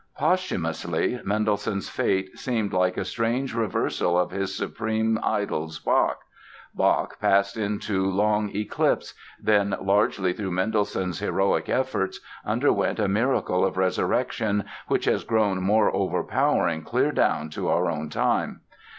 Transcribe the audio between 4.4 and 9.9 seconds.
supreme idol's, Bach. Bach passed into long eclipse, then,